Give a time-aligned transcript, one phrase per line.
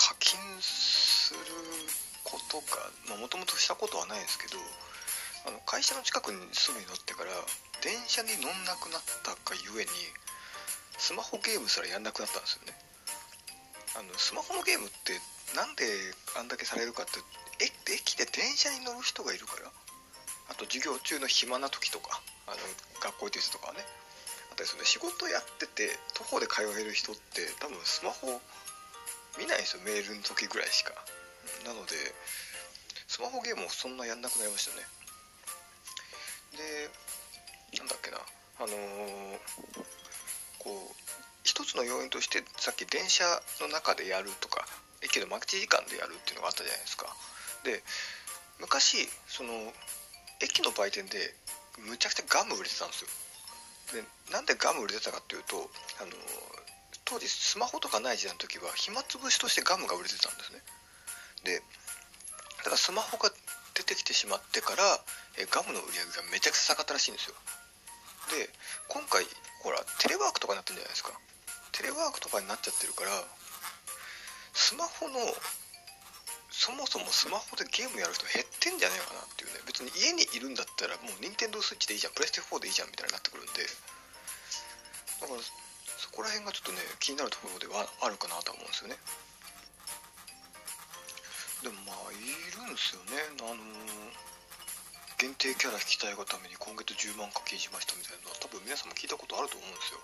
[0.00, 1.44] 課金する
[2.24, 2.88] ことか
[3.20, 4.56] もともとしたことはないんですけど
[5.44, 7.36] あの会社の近くに住むようになってから
[7.84, 9.92] 電車に乗んなくなったかゆえに
[10.96, 12.76] スマホゲームすらやんなくなったんですよね。
[13.96, 15.20] あのスマホのゲームって
[15.56, 15.84] なんで
[16.38, 17.20] あんだけされるかって
[17.60, 19.68] 駅で電車に乗る人がいるから
[20.48, 22.56] あと授業中の暇な時とかあの
[23.02, 23.84] 学校行ってとかはね
[24.52, 28.40] あとですね仕事やってて徒歩で通える人って多分スマホ
[29.38, 30.92] 見ないですよメールの時ぐらいしか。
[31.64, 31.94] なので
[33.06, 34.86] スマホゲームをそんなやんなくなりましたね。
[36.56, 38.18] でなんだっけな。
[38.58, 39.38] あのー、
[40.58, 40.94] こう
[41.42, 43.24] 一つの要因としてさっき電車
[43.60, 44.66] の中でやるとか
[45.02, 47.06] 駅の待ち時間でやるっていうのがあったじゃないですか。
[47.64, 47.82] で
[48.60, 49.72] 昔その
[50.40, 51.34] 駅の売店で
[51.78, 53.08] むちゃくちゃガム売れてたんですよ。
[54.02, 55.56] でなんでガム売れてたかっていうと
[56.00, 56.12] あの
[57.10, 60.62] 当時スマホとかない時代の時は暇つぶしとしてガムが売れてたんですね。
[61.42, 61.60] で
[62.62, 63.34] ただスマホが
[63.74, 64.84] 出てきてしまってから
[65.36, 67.34] えガムの売り上げがめちゃくちゃ下がったらしいんですよ。
[68.30, 68.46] で
[68.86, 69.26] 今回
[69.66, 71.10] ほらテレワークとかになってるんじゃないですか。
[71.74, 73.10] テレワークとかになっちゃってるから
[74.54, 75.18] スマホの
[76.54, 79.66] そもそもスマホでゲームやる人減ってんじゃないかなっていうね。
[79.66, 82.12] 別に家にいるんだったらもう任天堂スイッチでいいじゃん。
[82.14, 83.66] プレステ4でいいじゃんみたいになってくるんで。
[83.66, 85.40] だから
[86.00, 88.96] そこら辺がちょっとね気になるところではあるかなと思うんですよね。
[91.60, 93.20] でもまあいるんですよね。
[93.44, 93.60] あのー、
[95.20, 100.00] 限定キャラ引きたいがために今月10万課金しましたみたいなのは多分皆さんも聞いたことあると思うんですよ、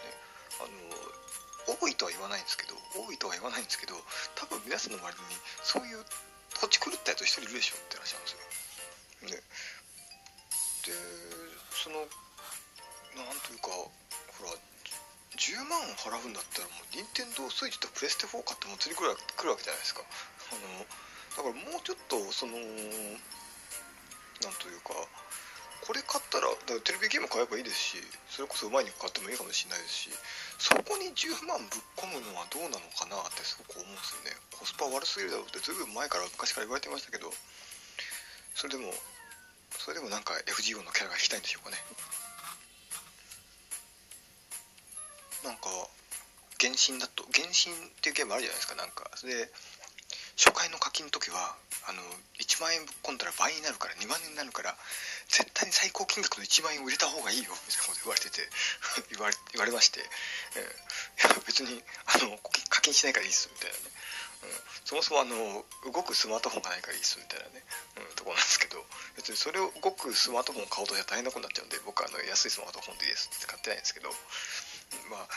[0.00, 0.16] ね、
[0.64, 1.24] あのー
[1.66, 3.96] 多いとは言わないんですけど多いとは言わないんですけど
[4.36, 6.04] 多分皆さんの周りにそういう
[6.60, 8.38] 土地狂ったやつ一人いるでしょって話なんですよ。
[9.24, 9.36] で
[10.84, 10.92] で
[11.72, 12.04] その
[13.16, 14.52] なんというかほら
[15.36, 20.02] 10万払うんだったらもう任天堂スイッチとプレステ4買っても釣りくらい来るわけじゃないですか。
[20.52, 20.86] あの
[21.34, 22.60] だからもうちょっとそのな
[24.50, 24.94] んというか
[25.84, 28.00] これ買ったらだからテレビゲーム買えばいいですし
[28.30, 30.14] それこそうまい肉買ってもいいかもしれないですし
[30.56, 34.32] そこに10万ぶっ込むのはどうなのかなってすごく思うんですよね。
[34.54, 37.28] コスパ悪すぎるだろうってずいぶん前から昔から言われてましたけど
[38.54, 38.94] それでも
[39.76, 41.76] それでもなんか FGO のキャラが引きたいんでしょうかね。
[45.44, 45.68] なんか
[46.58, 49.10] 原神だと原神っていうゲームあるじゃないですかなんか。
[49.22, 49.52] で
[50.36, 51.54] 初回の課金の時は
[51.86, 52.02] あの
[52.42, 54.74] 1万円ぶっ込んだら倍になるから2万円になるから
[55.28, 58.42] 絶対に最高金額の1万円を入れた方がいいよみたいなこと言われてて
[59.14, 60.02] 言われ言われまして、
[60.56, 62.38] えー、いや別にあの
[62.68, 63.84] 課金しないからいいっすみたいなね、
[64.42, 67.64] うん、そもそもあの動くスマートフォンがないからいいっすみたいなね、
[67.96, 68.84] うん、ところなんですけど
[69.16, 74.10] 別にそれを動くスマートフォンを買おうとしたら大変なことになっちゃうんで僕はあの安いスマートフォンでいいですって買ってないんですけど
[75.10, 75.28] まあ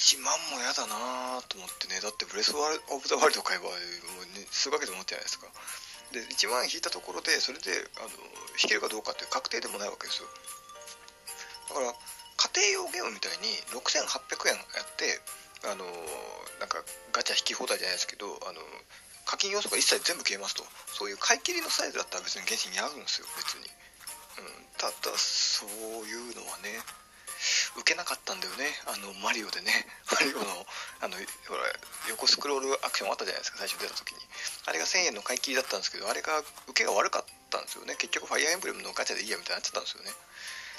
[0.00, 2.00] 1万も嫌だなと思ってね。
[2.00, 2.58] だってブレス・オ
[2.98, 5.46] ブ・ザ・ワールド買えばもう、ね、数ヶ月持ってないですか。
[6.12, 7.70] で1万引いたところでそれで
[8.00, 8.10] あの
[8.58, 10.28] 引けるかどうかって確定でもないわけですよ。
[11.68, 15.20] だから家庭用ゲームみたいに6800円やって
[15.68, 15.84] あの
[16.58, 18.64] なんかガチャ引き放題じゃないですけどあの
[19.26, 20.64] 課金要素が一切全部消えますと。
[21.00, 26.76] そういう買い切りのサイズだったら別に原神に合うんですよ別に、うん、ただそういうのはね
[27.76, 28.66] 受けなかったんだよね。
[28.86, 29.72] あのマリオでね。
[30.12, 30.66] マリオの
[31.00, 31.16] あの
[31.48, 31.64] ほら
[32.08, 34.20] 横スクロールアクションあったじゃないですか最初出た時に。
[34.66, 37.96] あれが1000円の買い切りだったんですけどあれが受けが悪かったんですよね。
[37.96, 40.12] 結局ファイアーエンブレムのガチャでいいやみたいになっちゃったんですよね。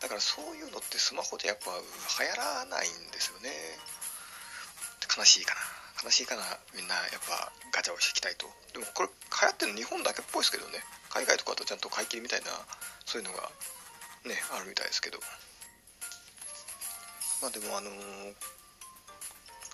[0.00, 3.50] だからそういうのってスマホでやっぱ流行らないんですよね。
[5.16, 5.60] 悲しいかな。
[6.02, 6.42] 悲しいかな。
[6.74, 8.50] みんなやっぱガチャをしていきたいと。
[8.72, 10.82] でもこれ流行ってるの日本だけっぽいですけどね。
[11.10, 12.50] 海外とかだとちゃんと買い切りみたいな
[13.06, 13.48] そういうのが
[14.24, 15.18] ねあるみたいですけど。
[17.44, 18.32] まあでもあのー、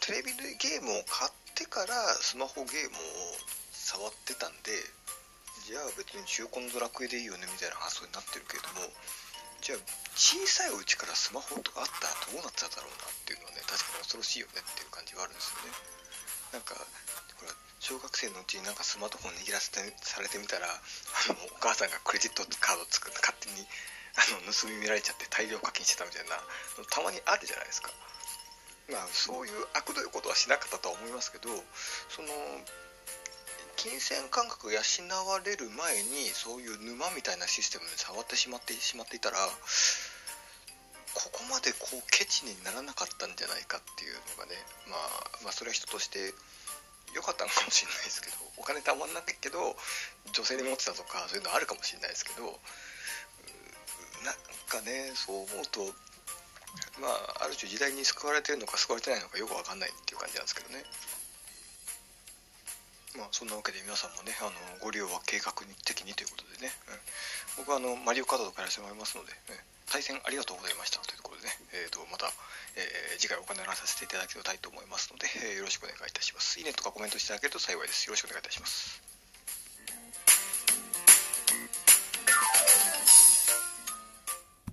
[0.02, 3.38] テレビでゲームを買ってからスマホゲームを
[3.70, 4.74] 触ってたんで
[5.70, 8.90] じゃあ別に中古のドラクエでいいよねみたいな発想になってるけれども
[9.62, 9.86] じゃあ
[10.18, 15.70] 小さいうちからスマホとかあったらどうなっちゃうだろうなっていうのはね確かに恐ろしいよねっていう感じはあるんですよね。
[16.50, 16.74] なんか
[17.38, 20.74] ほら小学生のうちになんかスマートフォン握らせてされてみたらあ
[21.30, 23.62] のお母さんがクレジットカード作って勝手に
[24.16, 26.36] あの盗み見られちゃって大量課金してたみたいな
[26.90, 27.90] たまにあるじゃないですか。
[28.90, 31.48] まあそういう悪どいことはしなかったとは思いますけど
[32.10, 32.28] その
[33.76, 34.82] 金銭感覚が養
[35.30, 39.38] われる前にそういう沼みたいなシステムに触ってしまってしまっていたら
[41.14, 44.58] ここまでこうケチにならなかったんじゃないかっていうのがね、
[44.90, 46.34] まあ、まあそれは人として
[47.14, 49.74] 良かったのかもしれないですけどお金たまんなきゃけど
[50.30, 52.60] 女性に持ってたとかそういうのあるかもしれないですけど
[54.82, 55.84] ねそう思うと
[57.00, 57.08] ま
[57.40, 60.84] あある種時代に救われてるのか救われてないのかよく分かんないっていう感じなんですけどね。
[63.18, 65.50] まあそんなわけで皆さんもねあのご利用は計画
[65.82, 66.70] 的にということでね、
[67.58, 69.58] うん、僕はあのマリオカードとかやらせてもらいますので、ね、
[69.90, 72.30] 対戦ありがとうございましたというころでね、えー、とまた、
[72.78, 76.58] えー、次回お金をさせていただきたいと思いますので、えー、よろしくお願いいたします。
[76.58, 78.06] いいねとかコメントしていただけると幸いです。
[78.06, 79.19] よろしくお願いいたします。